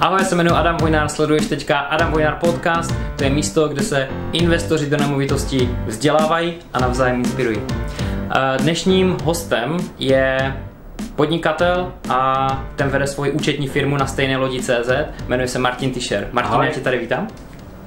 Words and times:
Ahoj, 0.00 0.18
já 0.20 0.24
se 0.24 0.34
jmenuji 0.34 0.56
Adam 0.56 0.76
Vojnár, 0.76 1.08
sleduješ 1.08 1.46
teďka 1.46 1.78
Adam 1.78 2.12
Vojnár 2.12 2.36
podcast, 2.36 2.94
to 3.16 3.24
je 3.24 3.30
místo, 3.30 3.68
kde 3.68 3.82
se 3.82 4.08
investoři 4.32 4.90
do 4.90 4.96
nemovitostí 4.96 5.68
vzdělávají 5.86 6.54
a 6.72 6.78
navzájem 6.78 7.16
inspirují. 7.16 7.58
Eh, 7.60 8.58
dnešním 8.58 9.16
hostem 9.24 9.76
je 9.98 10.56
podnikatel 11.16 11.92
a 12.08 12.48
ten 12.76 12.88
vede 12.88 13.06
svoji 13.06 13.32
účetní 13.32 13.68
firmu 13.68 13.96
na 13.96 14.06
stejné 14.06 14.36
lodi 14.36 14.60
CZ, 14.60 14.90
jmenuje 15.28 15.48
se 15.48 15.58
Martin 15.58 15.90
Tischer. 15.90 16.28
Martin, 16.32 16.60
já 16.60 16.70
tě 16.70 16.80
tady 16.80 16.98
vítám. 16.98 17.28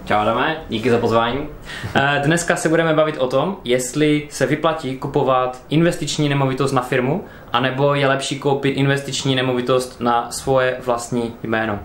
Čau 0.06 0.18
Adame, 0.18 0.58
díky 0.70 0.90
za 0.90 0.98
pozvání. 0.98 1.48
Eh, 1.96 2.22
dneska 2.26 2.56
se 2.56 2.70
budeme 2.70 2.94
bavit 2.94 3.18
o 3.18 3.28
tom, 3.28 3.58
jestli 3.64 4.28
se 4.30 4.46
vyplatí 4.46 4.98
kupovat 4.98 5.62
investiční 5.70 6.30
nemovitost 6.30 6.72
na 6.72 6.82
firmu, 6.82 7.26
anebo 7.54 7.96
je 7.96 8.08
lepší 8.08 8.40
koupit 8.40 8.72
investiční 8.72 9.36
nemovitost 9.36 10.02
na 10.02 10.32
svoje 10.32 10.78
vlastní 10.86 11.34
jméno. 11.44 11.80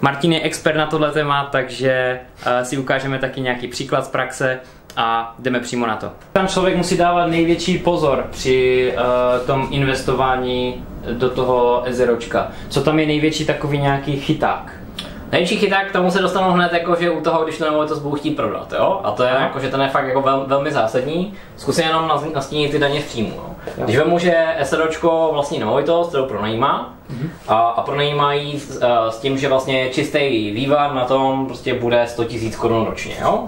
Martin 0.00 0.32
je 0.32 0.40
expert 0.40 0.76
na 0.76 0.86
tohle 0.86 1.12
téma, 1.12 1.48
takže 1.52 2.20
uh, 2.46 2.62
si 2.62 2.78
ukážeme 2.78 3.18
taky 3.18 3.40
nějaký 3.40 3.68
příklad 3.68 4.04
z 4.04 4.08
praxe 4.08 4.60
a 4.96 5.34
jdeme 5.38 5.60
přímo 5.60 5.86
na 5.86 5.96
to. 5.96 6.12
Tam 6.32 6.48
člověk 6.48 6.76
musí 6.76 6.96
dávat 6.96 7.26
největší 7.26 7.78
pozor 7.78 8.26
při 8.30 8.92
uh, 8.94 9.46
tom 9.46 9.68
investování 9.70 10.84
do 11.12 11.30
toho 11.30 11.82
ezeročka. 11.84 12.50
Co 12.68 12.82
tam 12.82 12.98
je 12.98 13.06
největší 13.06 13.44
takový 13.46 13.78
nějaký 13.78 14.20
chyták? 14.20 14.79
Největší 15.32 15.56
chyták 15.56 15.88
k 15.88 15.92
tomu 15.92 16.10
se 16.10 16.22
dostanu 16.22 16.52
hned 16.52 16.72
jako, 16.72 16.96
že 17.00 17.10
u 17.10 17.20
toho, 17.20 17.44
když 17.44 17.58
to 17.58 17.64
nemovitost 17.64 17.98
budu 17.98 18.16
chtít 18.16 18.30
prodat, 18.30 18.72
jo? 18.72 19.00
A 19.04 19.10
to 19.10 19.22
je 19.22 19.30
jako, 19.30 19.60
že 19.60 19.68
ten 19.68 19.80
je 19.80 19.88
fakt 19.88 20.06
jako 20.06 20.22
vel, 20.22 20.44
velmi 20.46 20.72
zásadní. 20.72 21.34
Zkusím 21.56 21.84
jenom 21.84 22.12
nastínit 22.34 22.70
ty 22.70 22.78
daně 22.78 23.00
z 23.00 23.04
příjmu. 23.04 23.34
Jo? 23.36 23.84
Když 23.84 23.96
vemu, 23.96 24.18
že 24.18 24.56
SROčko 24.62 25.30
vlastní 25.32 25.58
nemovitost, 25.58 26.08
kterou 26.08 26.26
pronajímá, 26.26 26.94
mm-hmm. 27.10 27.28
a, 27.48 27.60
a 27.60 27.82
pronajímá 27.82 28.32
ji 28.32 28.60
s, 28.60 28.80
s, 29.10 29.18
tím, 29.18 29.38
že 29.38 29.48
vlastně 29.48 29.88
čistý 29.88 30.50
vývar 30.50 30.94
na 30.94 31.04
tom 31.04 31.46
prostě 31.46 31.74
bude 31.74 32.06
100 32.06 32.22
000 32.22 32.36
korun 32.58 32.86
ročně, 32.86 33.16
jo? 33.20 33.44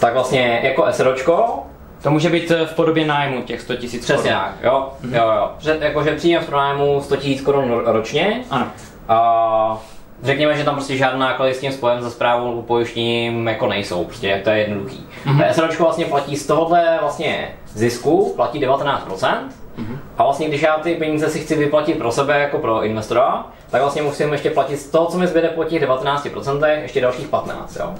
Tak 0.00 0.14
vlastně 0.14 0.60
jako 0.62 0.86
SROčko 0.90 1.62
to 2.02 2.10
může 2.10 2.28
být 2.28 2.52
v 2.66 2.74
podobě 2.74 3.06
nájmu 3.06 3.42
těch 3.42 3.60
100 3.60 3.72
000 3.72 3.86
Přesně 4.00 4.30
tak, 4.30 4.54
jo, 4.62 4.92
mm-hmm. 5.02 5.16
jo, 5.16 5.32
jo. 5.36 5.50
Že, 5.58 5.76
jakože 5.80 6.16
příjem 6.16 6.42
z 6.42 6.46
pronájmu 6.46 7.00
100 7.00 7.14
000 7.14 7.26
korun 7.44 7.82
ročně. 7.84 8.44
Ano. 8.50 8.66
A 9.10 9.78
řekněme, 10.22 10.56
že 10.56 10.64
tam 10.64 10.74
prostě 10.74 10.96
žádné 10.96 11.18
náklady 11.18 11.54
s 11.54 11.60
tím 11.60 11.72
spojen 11.72 12.02
se 12.02 12.10
zprávou 12.10 12.48
nebo 12.48 12.62
pojištěním 12.62 13.48
jako 13.48 13.66
nejsou, 13.66 14.04
prostě 14.04 14.40
to 14.44 14.50
je 14.50 14.58
jednoduchý. 14.58 15.06
Mm-hmm. 15.26 15.50
SROčko 15.50 15.82
vlastně 15.82 16.04
platí 16.04 16.36
z 16.36 16.46
tohohle 16.46 16.98
vlastně 17.00 17.54
zisku, 17.74 18.32
platí 18.36 18.60
19%, 18.60 19.36
Mm-hmm. 19.78 19.98
A 20.18 20.22
vlastně, 20.24 20.48
když 20.48 20.62
já 20.62 20.78
ty 20.78 20.94
peníze 20.94 21.28
si 21.28 21.40
chci 21.40 21.56
vyplatit 21.56 21.98
pro 21.98 22.12
sebe 22.12 22.40
jako 22.40 22.58
pro 22.58 22.84
investora, 22.84 23.46
tak 23.70 23.82
vlastně 23.82 24.02
musím 24.02 24.32
ještě 24.32 24.50
platit 24.50 24.76
z 24.76 24.88
toho, 24.90 25.06
co 25.06 25.18
mi 25.18 25.26
zbyde 25.26 25.48
po 25.48 25.64
těch 25.64 25.82
19%, 25.82 26.82
ještě 26.82 27.00
dalších 27.00 27.28
15, 27.28 27.76
jo. 27.76 27.94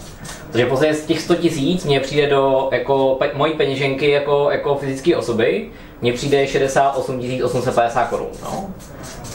Takže 0.51 0.67
prostě 0.67 0.95
z 0.95 1.07
těch 1.07 1.21
100 1.21 1.35
tisíc 1.35 1.85
mě 1.85 2.01
přijde 2.01 2.27
do 2.27 2.69
jako 2.73 3.17
pe- 3.21 3.31
mojí 3.35 3.55
peněženky 3.55 4.11
jako, 4.11 4.51
jako 4.51 4.75
fyzické 4.75 5.17
osoby, 5.17 5.71
mně 6.01 6.13
přijde 6.13 6.47
68 6.47 7.21
850 7.45 8.05
korun, 8.05 8.29
no. 8.43 8.71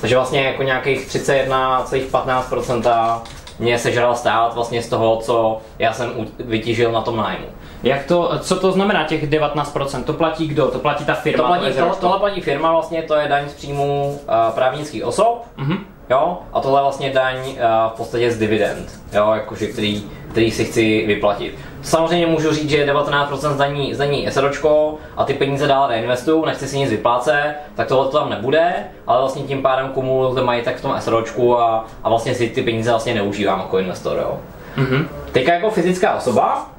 Takže 0.06 0.16
vlastně 0.16 0.44
jako 0.44 0.64
nějakých 0.64 1.08
31,15% 1.08 3.22
mě 3.60 3.80
sežral 3.80 4.16
stát 4.16 4.54
vlastně 4.54 4.82
z 4.82 4.90
toho, 4.90 5.18
co 5.18 5.62
já 5.80 5.94
jsem 5.94 6.12
vytížil 6.40 6.92
na 6.92 7.02
tom 7.02 7.18
nájmu. 7.18 7.46
Jak 7.84 8.04
to, 8.04 8.32
co 8.40 8.60
to 8.60 8.72
znamená 8.72 9.04
těch 9.04 9.30
19%? 9.30 10.04
To 10.04 10.14
platí 10.14 10.48
kdo? 10.48 10.68
To 10.68 10.80
platí 10.80 11.06
ta 11.06 11.14
firma? 11.14 11.44
To 11.44 11.48
platí, 11.48 11.76
to, 11.76 11.96
tohle 12.00 12.20
platí 12.20 12.42
firma, 12.42 12.72
vlastně 12.72 13.04
to 13.04 13.16
je 13.16 13.28
daň 13.28 13.50
z 13.50 13.54
příjmu 13.54 14.10
uh, 14.10 14.18
právnických 14.56 15.06
osob. 15.06 15.46
Mm-hmm. 15.58 15.78
Jo, 16.10 16.38
a 16.54 16.62
tohle 16.62 16.80
je 16.80 16.84
vlastně 16.84 17.10
daň 17.10 17.38
uh, 17.38 17.54
v 17.90 17.94
podstatě 17.98 18.32
z 18.32 18.38
dividend, 18.38 19.02
jo, 19.14 19.32
jakože 19.36 19.68
který, 19.68 20.04
který 20.36 20.52
si 20.52 20.66
chci 20.66 21.04
vyplatit. 21.08 21.56
Samozřejmě 21.82 22.28
můžu 22.28 22.52
říct, 22.52 22.70
že 22.70 22.86
19% 22.86 23.54
zdaní, 23.54 23.94
zdaní 23.94 24.28
SROčko 24.32 24.98
a 25.18 25.24
ty 25.24 25.34
peníze 25.34 25.68
dál 25.68 25.88
reinvestuju, 25.88 26.46
nechci 26.46 26.68
si 26.68 26.78
nic 26.78 26.90
vyplácet, 26.90 27.56
tak 27.76 27.88
tohle 27.88 28.06
to 28.06 28.18
tam 28.18 28.30
nebude, 28.30 28.74
ale 29.08 29.20
vlastně 29.20 29.44
tím 29.44 29.62
pádem 29.62 29.90
kumuluju 29.90 30.36
ten 30.36 30.44
majetek 30.46 30.78
v 30.78 30.82
tom 30.82 30.96
SROčku 31.00 31.60
a, 31.60 31.86
a 32.04 32.10
vlastně 32.10 32.36
si 32.36 32.50
ty 32.50 32.62
peníze 32.62 32.90
vlastně 32.90 33.14
neužívám 33.14 33.60
jako 33.60 33.80
investor, 33.80 34.18
jo. 34.18 34.40
Mm-hmm. 34.78 35.06
Teďka 35.32 35.54
jako 35.54 35.70
fyzická 35.70 36.16
osoba, 36.16 36.70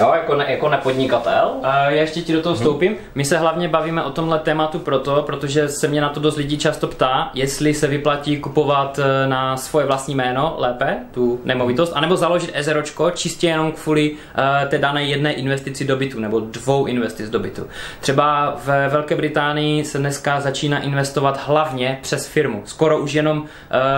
Jo, 0.00 0.12
jako, 0.14 0.34
ne, 0.34 0.46
jako 0.48 0.68
nepodnikatel. 0.68 1.50
A 1.62 1.90
já 1.90 2.00
ještě 2.00 2.20
ti 2.20 2.32
do 2.32 2.42
toho 2.42 2.54
vstoupím. 2.54 2.96
My 3.14 3.24
se 3.24 3.38
hlavně 3.38 3.68
bavíme 3.68 4.02
o 4.02 4.10
tomhle 4.10 4.38
tématu 4.38 4.78
proto, 4.78 5.22
protože 5.22 5.68
se 5.68 5.88
mě 5.88 6.00
na 6.00 6.08
to 6.08 6.20
dost 6.20 6.36
lidí 6.36 6.58
často 6.58 6.86
ptá, 6.86 7.30
jestli 7.34 7.74
se 7.74 7.86
vyplatí 7.86 8.36
kupovat 8.36 8.98
eh, 8.98 9.28
na 9.28 9.56
svoje 9.56 9.86
vlastní 9.86 10.14
jméno 10.14 10.54
lépe, 10.58 10.96
tu 11.10 11.40
nemovitost, 11.44 11.92
anebo 11.94 12.16
založit 12.16 12.50
ezeročko 12.54 13.10
čistě 13.10 13.46
jenom 13.46 13.72
kvůli 13.72 14.10
uh, 14.10 14.68
té 14.68 14.78
dané 14.78 15.04
jedné 15.04 15.32
investici 15.32 15.84
do 15.84 15.96
bytu, 15.96 16.20
nebo 16.20 16.40
dvou 16.40 16.86
investic 16.86 17.30
do 17.30 17.38
bytu. 17.38 17.66
Třeba 18.00 18.56
v 18.64 18.88
Velké 18.88 19.16
Británii 19.16 19.84
se 19.84 19.98
dneska 19.98 20.40
začíná 20.40 20.80
investovat 20.82 21.40
hlavně 21.46 21.98
přes 22.02 22.26
firmu. 22.26 22.62
Skoro 22.64 22.98
už 22.98 23.12
jenom 23.12 23.38
uh, 23.38 23.46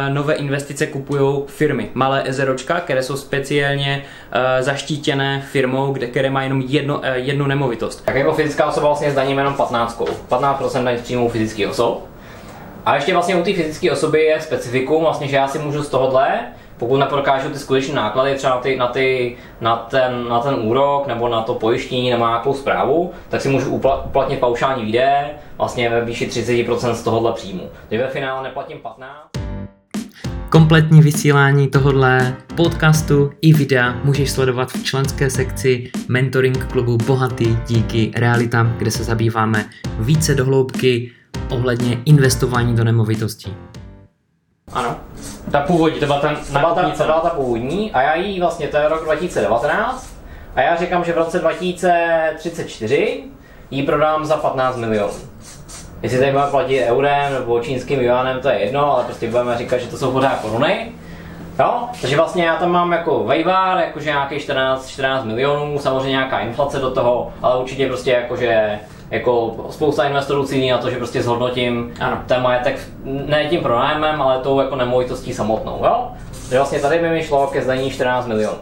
nové 0.08 0.34
investice 0.34 0.86
kupují 0.86 1.42
firmy. 1.46 1.90
Malé 1.94 2.22
ezeročka, 2.28 2.80
které 2.80 3.02
jsou 3.02 3.16
speciálně 3.16 4.02
uh, 4.02 4.64
zaštítěné 4.64 5.42
firmou, 5.52 5.91
kde, 5.92 6.06
které 6.06 6.30
má 6.30 6.42
jenom 6.42 6.60
jedno, 6.60 7.00
eh, 7.02 7.18
jednu 7.18 7.46
nemovitost. 7.46 8.04
Tak 8.04 8.14
jako 8.14 8.32
fyzická 8.32 8.66
osoba 8.66 8.86
vlastně 8.86 9.10
zdaním 9.10 9.38
jenom 9.38 9.54
15. 9.54 10.02
15% 10.28 10.84
daň 10.84 10.98
z 10.98 11.02
příjmu 11.02 11.28
fyzických 11.28 11.68
osob. 11.68 12.02
A 12.86 12.94
ještě 12.94 13.12
vlastně 13.12 13.36
u 13.36 13.42
té 13.42 13.52
fyzické 13.52 13.92
osoby 13.92 14.22
je 14.22 14.40
specifikum, 14.40 15.02
vlastně, 15.02 15.28
že 15.28 15.36
já 15.36 15.48
si 15.48 15.58
můžu 15.58 15.82
z 15.82 15.88
tohohle, 15.88 16.40
pokud 16.78 16.96
neprokážu 16.96 17.50
ty 17.50 17.58
skutečné 17.58 17.94
náklady 17.94 18.34
třeba 18.34 18.54
na, 18.54 18.60
ty, 18.60 18.76
na, 18.76 18.86
ty, 18.86 19.36
na, 19.60 19.76
ten, 19.76 20.28
na 20.28 20.40
ten 20.40 20.54
úrok 20.62 21.06
nebo 21.06 21.28
na 21.28 21.42
to 21.42 21.54
pojištění 21.54 22.10
nebo 22.10 22.26
nějakou 22.26 22.54
zprávu, 22.54 23.12
tak 23.28 23.40
si 23.40 23.48
můžu 23.48 23.70
uplatnit 23.70 24.40
paušální 24.40 24.84
výdaje 24.84 25.30
vlastně 25.58 25.90
ve 25.90 26.04
výši 26.04 26.26
30% 26.26 26.92
z 26.92 27.02
tohohle 27.02 27.32
příjmu. 27.32 27.70
Když 27.88 28.00
ve 28.00 28.08
finále 28.08 28.42
neplatím 28.42 28.78
15, 28.78 29.41
Kompletní 30.52 31.00
vysílání 31.00 31.68
tohohle 31.68 32.36
podcastu 32.56 33.32
i 33.40 33.52
videa 33.52 33.94
můžeš 34.04 34.30
sledovat 34.30 34.72
v 34.72 34.84
členské 34.84 35.30
sekci 35.30 35.90
mentoring 36.08 36.66
klubu 36.66 36.96
Bohatý 36.96 37.58
díky 37.66 38.12
realitám, 38.16 38.74
kde 38.78 38.90
se 38.90 39.04
zabýváme 39.04 39.64
více 39.98 40.34
dohloubky 40.34 41.12
ohledně 41.50 41.98
investování 42.04 42.76
do 42.76 42.84
nemovitostí. 42.84 43.56
Ano, 44.72 44.96
ta 45.50 45.60
původní, 45.60 46.00
to 46.00 46.06
byla 46.06 46.20
ta, 46.20 46.34
to 46.34 46.58
byla 46.58 46.74
ta, 46.74 46.90
to 46.90 47.04
byla 47.04 47.20
ta 47.20 47.30
původní 47.30 47.92
a 47.92 48.02
já 48.02 48.14
jí 48.14 48.40
vlastně, 48.40 48.68
to 48.68 48.76
je 48.76 48.88
rok 48.88 49.04
2019 49.04 50.16
a 50.54 50.60
já 50.60 50.76
říkám, 50.76 51.04
že 51.04 51.12
v 51.12 51.16
roce 51.16 51.38
2034 51.38 53.24
ji 53.70 53.82
prodám 53.82 54.24
za 54.24 54.36
15 54.36 54.76
milionů. 54.76 55.31
Jestli 56.02 56.18
tady 56.18 56.32
budeme 56.32 56.50
platit 56.50 56.84
eurem 56.84 57.32
nebo 57.32 57.60
čínským 57.60 58.00
juanem, 58.00 58.40
to 58.40 58.48
je 58.48 58.58
jedno, 58.58 58.94
ale 58.94 59.04
prostě 59.04 59.30
budeme 59.30 59.58
říkat, 59.58 59.78
že 59.78 59.86
to 59.86 59.98
jsou 59.98 60.12
pořád 60.12 60.40
koruny. 60.40 60.92
Jo? 61.58 61.88
Takže 62.00 62.16
vlastně 62.16 62.44
já 62.44 62.56
tam 62.56 62.70
mám 62.70 62.92
jako 62.92 63.24
vejvár, 63.24 63.78
jakože 63.78 64.10
nějaký 64.10 64.38
14, 64.38 64.88
14 64.88 65.24
milionů, 65.24 65.78
samozřejmě 65.78 66.10
nějaká 66.10 66.40
inflace 66.40 66.78
do 66.78 66.90
toho, 66.90 67.32
ale 67.42 67.60
určitě 67.60 67.86
prostě 67.86 68.10
jakože 68.10 68.78
jako 69.10 69.56
spousta 69.70 70.04
investorů 70.04 70.44
cílí 70.44 70.70
na 70.70 70.78
to, 70.78 70.90
že 70.90 70.96
prostě 70.96 71.22
zhodnotím 71.22 71.94
ano. 72.00 72.22
ten 72.26 72.42
majetek 72.42 72.88
ne 73.04 73.46
tím 73.50 73.60
pronájmem, 73.60 74.22
ale 74.22 74.38
tou 74.38 74.60
jako 74.60 74.76
nemovitostí 74.76 75.34
samotnou. 75.34 75.80
Jo? 75.84 76.08
Takže 76.42 76.56
vlastně 76.56 76.80
tady 76.80 76.98
by 76.98 77.08
mi 77.08 77.22
šlo 77.22 77.46
ke 77.46 77.62
zdaní 77.62 77.90
14 77.90 78.26
milionů. 78.26 78.58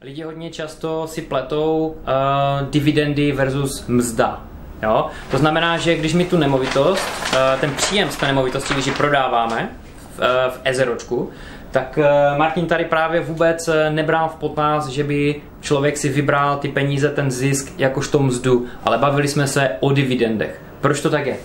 Lidi 0.00 0.22
hodně 0.22 0.50
často 0.50 1.06
si 1.06 1.22
pletou 1.22 1.86
uh, 1.86 2.68
dividendy 2.68 3.32
versus 3.32 3.86
mzda. 3.86 4.40
Jo? 4.84 5.06
To 5.30 5.38
znamená, 5.38 5.76
že 5.76 5.96
když 5.96 6.14
mi 6.14 6.24
tu 6.24 6.36
nemovitost, 6.36 7.04
eh, 7.32 7.56
ten 7.60 7.70
příjem 7.70 8.10
z 8.10 8.16
té 8.16 8.26
nemovitosti, 8.26 8.74
když 8.74 8.86
ji 8.86 8.92
prodáváme 8.92 9.68
v, 10.16 10.20
eh, 10.22 10.70
ezeročku, 10.70 11.30
tak 11.70 11.98
eh, 11.98 12.38
Martin 12.38 12.66
tady 12.66 12.84
právě 12.84 13.20
vůbec 13.20 13.70
nebral 13.90 14.28
v 14.28 14.34
potaz, 14.34 14.88
že 14.88 15.04
by 15.04 15.42
člověk 15.60 15.96
si 15.96 16.08
vybral 16.08 16.56
ty 16.56 16.68
peníze, 16.68 17.10
ten 17.10 17.30
zisk 17.30 17.72
jakožto 17.78 18.18
mzdu, 18.18 18.66
ale 18.84 18.98
bavili 18.98 19.28
jsme 19.28 19.46
se 19.46 19.70
o 19.80 19.92
dividendech. 19.92 20.60
Proč 20.80 21.00
to 21.00 21.10
tak 21.10 21.26
je? 21.26 21.36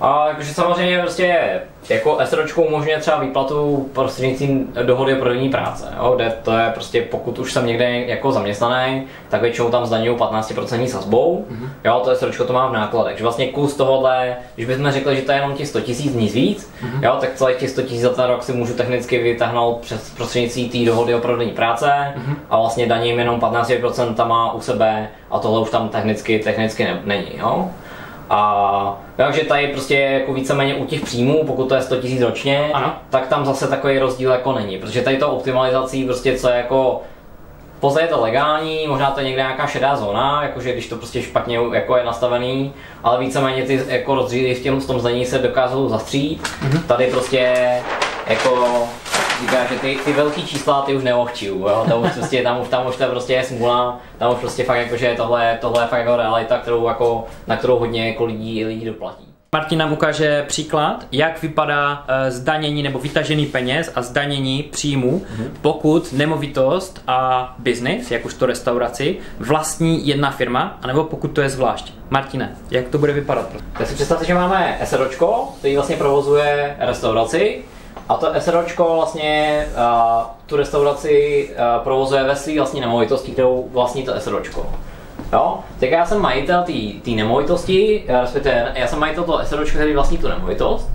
A 0.00 0.28
jakože 0.28 0.54
samozřejmě 0.54 0.98
prostě 0.98 1.60
jako 1.88 2.18
SROčko 2.24 2.62
umožňuje 2.62 2.98
třeba 2.98 3.18
výplatu 3.18 3.88
prostřednictvím 3.92 4.72
dohody 4.82 5.14
o 5.14 5.20
prodejní 5.20 5.48
práce, 5.48 5.84
jo, 5.98 6.12
kde 6.16 6.32
to 6.42 6.58
je 6.58 6.70
prostě 6.74 7.02
pokud 7.02 7.38
už 7.38 7.52
jsem 7.52 7.66
někde 7.66 8.00
jako 8.00 8.32
zaměstnaný, 8.32 9.02
tak 9.28 9.40
většinou 9.40 9.70
tam 9.70 9.86
zdaňují 9.86 10.18
15% 10.18 10.86
sazbou, 10.86 11.44
mm-hmm. 11.50 11.68
jo, 11.84 12.00
to 12.04 12.16
SROčko 12.16 12.44
to 12.44 12.52
má 12.52 12.68
v 12.68 12.72
nákladech, 12.72 13.12
takže 13.12 13.24
vlastně 13.24 13.46
kus 13.46 13.76
tohohle, 13.76 14.36
když 14.54 14.66
bychom 14.66 14.90
řekli, 14.90 15.16
že 15.16 15.22
to 15.22 15.32
je 15.32 15.38
jenom 15.38 15.54
těch 15.54 15.68
100 15.68 15.80
tisíc, 15.80 16.14
nic 16.14 16.34
víc, 16.34 16.72
mm-hmm. 16.82 17.02
jo, 17.04 17.16
tak 17.20 17.34
celých 17.34 17.56
těch 17.56 17.70
100 17.70 17.82
tisíc 17.82 18.00
za 18.00 18.08
ten 18.08 18.24
rok 18.24 18.42
si 18.42 18.52
můžu 18.52 18.74
technicky 18.74 19.18
vytáhnout 19.22 19.80
přes 19.80 20.10
prostřednictvím 20.10 20.68
té 20.68 20.78
dohody 20.78 21.14
o 21.14 21.18
prodejní 21.18 21.52
práce 21.52 21.86
mm-hmm. 21.86 22.34
a 22.50 22.60
vlastně 22.60 22.86
daním 22.86 23.18
jenom 23.18 23.40
15% 23.40 24.28
má 24.28 24.52
u 24.52 24.60
sebe 24.60 25.08
a 25.30 25.38
tohle 25.38 25.60
už 25.60 25.70
tam 25.70 25.88
technicky, 25.88 26.38
technicky 26.38 26.84
ne, 26.84 27.00
není, 27.04 27.28
jo. 27.38 27.70
A 28.30 28.96
takže 29.16 29.44
tady 29.44 29.66
prostě 29.66 29.98
jako 29.98 30.32
víceméně 30.32 30.74
u 30.74 30.84
těch 30.84 31.00
příjmů, 31.00 31.44
pokud 31.46 31.68
to 31.68 31.74
je 31.74 31.82
100 31.82 31.94
000 31.94 32.06
ročně, 32.20 32.70
Ano. 32.72 32.92
tak 33.10 33.26
tam 33.26 33.44
zase 33.44 33.68
takový 33.68 33.98
rozdíl 33.98 34.30
jako 34.30 34.52
není, 34.52 34.78
protože 34.78 35.02
tady 35.02 35.16
to 35.16 35.28
optimalizací 35.28 36.04
prostě 36.04 36.38
co 36.38 36.48
je 36.48 36.56
jako 36.56 37.02
Pozor 37.80 38.02
je 38.02 38.08
to 38.08 38.20
legální, 38.20 38.86
možná 38.86 39.10
to 39.10 39.20
je 39.20 39.26
někde 39.26 39.42
nějaká 39.42 39.66
šedá 39.66 39.96
zóna, 39.96 40.42
jakože 40.42 40.72
když 40.72 40.88
to 40.88 40.96
prostě 40.96 41.22
špatně 41.22 41.58
jako 41.72 41.96
je 41.96 42.04
nastavený, 42.04 42.72
ale 43.02 43.20
víceméně 43.20 43.62
ty 43.62 43.82
jako 43.88 44.14
rozdíly 44.14 44.54
v, 44.54 44.62
těm, 44.62 44.80
v 44.80 44.86
tom 44.86 45.00
zdanění 45.00 45.26
se 45.26 45.38
dokážou 45.38 45.88
zastřít. 45.88 46.42
Mm-hmm. 46.42 46.82
Tady 46.82 47.06
prostě 47.06 47.68
jako 48.26 48.82
říká, 49.40 49.66
že 49.66 49.78
ty, 49.78 49.98
ty 50.04 50.12
velký 50.12 50.46
čísla 50.46 50.82
ty 50.82 50.96
už 50.96 51.02
neohčiju, 51.02 51.58
jo? 51.58 51.84
Tam 51.88 52.02
už 52.02 52.10
prostě, 52.10 52.42
tam 52.42 52.60
už, 52.60 52.68
tam 52.68 52.86
už 52.86 52.96
to 52.96 53.06
prostě 53.06 53.32
je 53.32 53.44
smůla, 53.44 54.00
tam 54.18 54.32
už 54.32 54.38
prostě 54.38 54.64
fakt 54.64 54.78
jako, 54.78 54.96
že 54.96 55.14
tohle, 55.16 55.58
tohle 55.60 55.82
je 55.82 55.86
fakt 55.86 55.98
jako 55.98 56.16
realita, 56.16 56.58
kterou 56.58 56.88
jako, 56.88 57.24
na 57.46 57.56
kterou 57.56 57.78
hodně 57.78 58.08
jako 58.08 58.24
lidí, 58.24 58.64
lidí 58.64 58.84
doplatí. 58.84 59.34
Martin 59.54 59.78
nám 59.78 59.92
ukáže 59.92 60.44
příklad, 60.48 61.06
jak 61.12 61.42
vypadá 61.42 62.04
eh, 62.08 62.30
zdanění 62.30 62.82
nebo 62.82 62.98
vytažený 62.98 63.46
peněz 63.46 63.92
a 63.94 64.02
zdanění 64.02 64.62
příjmu, 64.62 65.22
pokud 65.60 66.12
nemovitost 66.12 67.02
a 67.06 67.54
biznis, 67.58 68.10
jak 68.10 68.24
už 68.24 68.34
to 68.34 68.46
restauraci, 68.46 69.16
vlastní 69.38 70.08
jedna 70.08 70.30
firma, 70.30 70.78
anebo 70.82 71.04
pokud 71.04 71.28
to 71.28 71.40
je 71.40 71.48
zvlášť. 71.48 71.92
Martine, 72.10 72.56
jak 72.70 72.88
to 72.88 72.98
bude 72.98 73.12
vypadat? 73.12 73.48
Tak 73.78 73.86
si 73.86 73.94
představte, 73.94 74.24
že 74.24 74.34
máme 74.34 74.78
SROčko, 74.84 75.48
který 75.58 75.74
vlastně 75.74 75.96
provozuje 75.96 76.76
restauraci 76.78 77.64
a 78.08 78.14
to 78.14 78.32
SROčko 78.38 78.94
vlastně 78.96 79.66
uh, 79.72 80.22
tu 80.46 80.56
restauraci 80.56 81.48
uh, 81.50 81.84
provozuje 81.84 82.24
ve 82.24 82.36
své 82.36 82.54
vlastní 82.56 82.80
nemovitosti, 82.80 83.32
kterou 83.32 83.68
vlastní 83.72 84.02
to 84.02 84.20
SROčko. 84.20 84.66
Jo? 85.32 85.58
Tak 85.80 85.90
já 85.90 86.06
jsem 86.06 86.20
majitel 86.22 86.64
té 87.04 87.10
nemovitosti, 87.10 88.04
eh, 88.08 88.20
respektive 88.20 88.72
já 88.74 88.86
jsem 88.86 88.98
majitel 88.98 89.24
toho 89.24 89.44
SROčka, 89.44 89.78
který 89.78 89.94
vlastní 89.94 90.18
tu 90.18 90.28
nemovitost. 90.28 90.90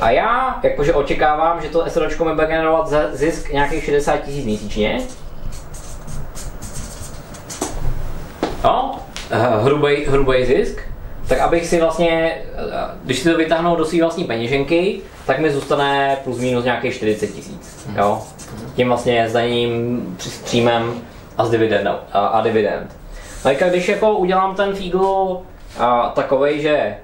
A 0.00 0.10
já 0.10 0.60
jakože 0.62 0.94
očekávám, 0.94 1.62
že 1.62 1.68
to 1.68 1.84
SROčko 1.88 2.24
mi 2.24 2.34
bude 2.34 2.46
generovat 2.46 2.88
zisk 3.12 3.52
nějakých 3.52 3.84
60 3.84 4.16
tisíc 4.16 4.44
měsíčně. 4.44 5.00
Jo? 8.64 8.90
Eh, 9.30 9.62
Hrubej, 9.62 10.06
hrubej 10.08 10.46
zisk. 10.46 10.80
Tak 11.30 11.40
abych 11.40 11.66
si 11.66 11.80
vlastně, 11.80 12.38
když 13.04 13.18
si 13.18 13.30
to 13.30 13.36
vytáhnou 13.36 13.76
do 13.76 13.84
své 13.84 14.00
vlastní 14.00 14.24
peněženky, 14.24 15.00
tak 15.26 15.38
mi 15.38 15.50
zůstane 15.50 16.16
plus 16.24 16.38
minus 16.38 16.64
nějakých 16.64 16.94
40 16.94 17.26
tisíc. 17.26 17.86
Jo? 17.96 18.22
Tím 18.76 18.88
vlastně 18.88 19.28
zdaním 19.28 20.16
s 20.18 20.38
příjmem 20.38 20.94
a 21.38 21.44
s 21.44 21.50
dividendou, 21.50 21.94
a, 22.12 22.26
a 22.26 22.40
dividend. 22.40 22.96
No 23.44 23.50
a 23.50 23.68
když 23.68 23.88
jako 23.88 24.12
udělám 24.18 24.54
ten 24.54 24.74
fígl 24.74 25.40
a, 25.78 26.12
takovej, 26.14 26.60
že 26.60 26.96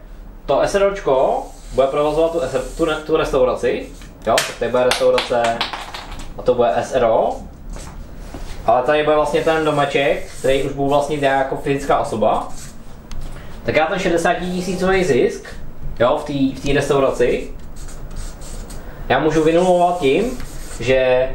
to 0.46 0.60
SROčko 0.64 1.46
bude 1.74 1.86
provozovat 1.86 2.32
tu, 2.32 2.40
tu, 2.76 2.86
tu 3.06 3.16
restauraci, 3.16 3.86
jo, 4.26 4.34
tak 4.36 4.58
tady 4.58 4.70
bude 4.70 4.84
restaurace 4.84 5.58
a 6.38 6.42
to 6.42 6.54
bude 6.54 6.72
SRO, 6.82 7.36
ale 8.66 8.82
tady 8.82 9.04
bude 9.04 9.16
vlastně 9.16 9.40
ten 9.40 9.64
domeček, 9.64 10.26
který 10.38 10.62
už 10.62 10.72
budu 10.72 10.88
vlastnit 10.88 11.22
já 11.22 11.38
jako 11.38 11.56
fyzická 11.56 11.98
osoba, 11.98 12.48
tak 13.66 13.76
já 13.76 13.86
ten 13.86 13.98
60 13.98 14.34
tisícový 14.34 15.04
zisk, 15.04 15.46
jo, 16.00 16.18
v 16.22 16.24
té 16.24 16.60
v 16.60 16.74
restauraci, 16.74 17.50
já 19.08 19.18
můžu 19.18 19.44
vynulovat 19.44 20.00
tím, 20.00 20.38
že 20.80 21.28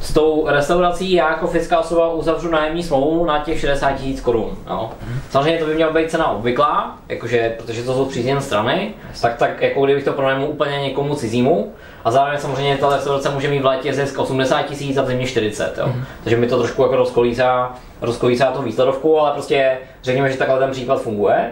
s 0.00 0.12
tou 0.12 0.46
restaurací 0.48 1.12
já 1.12 1.30
jako 1.30 1.46
fyzická 1.46 1.78
osoba 1.78 2.12
uzavřu 2.12 2.50
nájemní 2.50 2.82
smlouvu 2.82 3.24
na 3.24 3.38
těch 3.38 3.60
60 3.60 3.92
tisíc 3.92 4.20
korun. 4.20 4.58
Jo. 4.70 4.90
Samozřejmě 5.30 5.58
to 5.58 5.66
by 5.66 5.74
měla 5.74 5.92
být 5.92 6.10
cena 6.10 6.30
obvyklá, 6.30 6.98
jakože, 7.08 7.54
protože 7.58 7.82
to 7.82 7.94
jsou 7.94 8.04
přízněné 8.04 8.40
strany, 8.40 8.94
tak, 9.22 9.36
tak 9.36 9.62
jako 9.62 9.84
kdybych 9.84 10.04
to 10.04 10.12
pronajmul 10.12 10.48
úplně 10.48 10.78
někomu 10.78 11.14
cizímu. 11.14 11.72
A 12.04 12.10
zároveň 12.10 12.38
samozřejmě 12.38 12.76
ta 12.76 12.94
restaurace 12.94 13.30
může 13.30 13.48
mít 13.48 13.60
v 13.60 13.66
létě 13.66 13.92
zisk 13.92 14.18
80 14.18 14.62
tisíc 14.62 14.96
a 14.96 15.02
v 15.02 15.06
zimě 15.06 15.26
40. 15.26 15.78
Jo. 15.78 15.92
Takže 16.24 16.36
mi 16.36 16.46
to 16.46 16.58
trošku 16.58 16.82
jako 16.82 16.96
rozkolísá, 16.96 17.74
rozkolísá 18.00 18.50
tu 18.50 18.62
výsledovku, 18.62 19.20
ale 19.20 19.30
prostě 19.32 19.78
řekněme, 20.02 20.30
že 20.30 20.38
takhle 20.38 20.58
ten 20.58 20.70
příklad 20.70 21.02
funguje. 21.02 21.50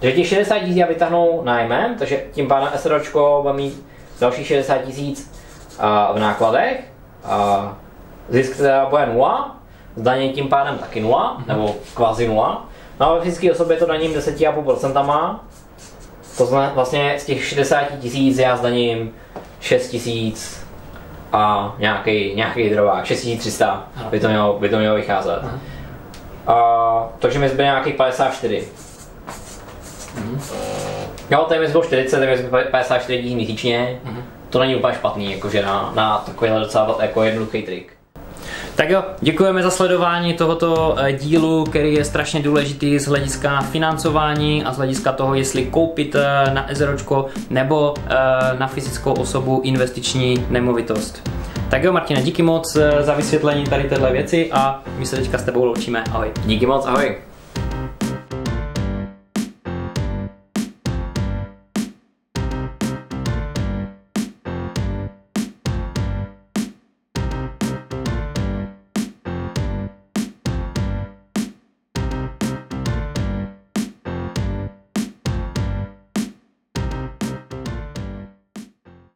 Takže 0.00 0.16
těch 0.16 0.26
60 0.26 0.58
tisíc 0.58 0.76
já 0.76 0.86
vytáhnu 0.86 1.40
nájmem, 1.44 1.94
takže 1.98 2.20
tím 2.32 2.48
pádem 2.48 2.68
SROčko 2.76 3.38
bude 3.42 3.54
mít 3.54 3.86
další 4.20 4.44
60 4.44 4.78
tisíc 4.78 5.32
v 6.14 6.18
nákladech. 6.18 6.84
A 7.24 7.72
zisk 8.28 8.56
teda 8.56 8.86
bude 8.86 9.06
nula, 9.06 9.56
zdanění 9.96 10.32
tím 10.32 10.48
pádem 10.48 10.78
taky 10.78 11.00
nula, 11.00 11.42
nebo 11.46 11.76
kvazi 11.94 12.28
nula. 12.28 12.66
No 13.00 13.10
a 13.10 13.14
ve 13.14 13.20
fyzické 13.20 13.52
osobě 13.52 13.76
to 13.76 13.86
daním 13.86 14.12
10,5%. 14.12 15.36
To 16.38 16.46
znamená 16.46 16.72
vlastně 16.74 17.14
z 17.18 17.24
těch 17.24 17.44
60 17.44 17.84
tisíc 18.00 18.38
já 18.38 18.56
zdaním 18.56 19.14
6 19.60 19.88
tisíc 19.88 20.66
a 21.32 21.74
nějaký, 21.78 22.34
nějaký 22.34 22.70
drovák, 22.70 23.04
6300 23.04 23.88
by 24.10 24.20
to 24.20 24.28
mělo, 24.28 24.58
by 24.58 24.68
to 24.68 24.78
mělo 24.78 24.96
vycházet. 24.96 25.42
A, 26.46 27.08
takže 27.18 27.38
mi 27.38 27.48
zbyde 27.48 27.64
nějakých 27.64 27.94
54. 27.94 28.68
Jo, 31.30 31.44
tady 31.48 31.60
mi 31.60 31.68
zbylo 31.68 31.84
40, 31.84 32.16
tady 32.16 32.30
mi 32.30 32.36
zbylo 32.36 32.62
54 32.70 33.18
lidí 33.18 33.34
měsíčně. 33.34 34.00
To 34.50 34.58
není 34.58 34.76
úplně 34.76 34.94
špatný, 34.94 35.32
jakože 35.32 35.62
na, 35.62 35.92
na 35.94 36.18
takovýhle 36.18 36.60
docela 36.60 36.96
jako 37.00 37.22
jednoduchý 37.22 37.62
trik. 37.62 37.92
Tak 38.74 38.90
jo, 38.90 39.04
děkujeme 39.20 39.62
za 39.62 39.70
sledování 39.70 40.34
tohoto 40.34 40.94
eh, 40.98 41.12
dílu, 41.12 41.64
který 41.64 41.94
je 41.94 42.04
strašně 42.04 42.42
důležitý 42.42 42.98
z 42.98 43.06
hlediska 43.06 43.60
financování 43.60 44.64
a 44.64 44.72
z 44.72 44.76
hlediska 44.76 45.12
toho, 45.12 45.34
jestli 45.34 45.64
koupit 45.64 46.14
eh, 46.14 46.50
na 46.54 46.68
SROčko 46.72 47.26
nebo 47.50 47.94
eh, 48.06 48.10
na 48.58 48.66
fyzickou 48.66 49.12
osobu 49.12 49.60
investiční 49.64 50.46
nemovitost. 50.50 51.30
Tak 51.70 51.84
jo, 51.84 51.92
Martine, 51.92 52.22
díky 52.22 52.42
moc 52.42 52.78
za 53.00 53.14
vysvětlení 53.14 53.64
tady 53.64 53.84
téhle 53.84 54.12
věci 54.12 54.50
a 54.52 54.82
my 54.98 55.06
se 55.06 55.16
teďka 55.16 55.38
s 55.38 55.42
tebou 55.42 55.64
loučíme. 55.64 56.04
Ahoj. 56.12 56.30
Díky 56.44 56.66
moc, 56.66 56.86
ahoj. 56.86 57.29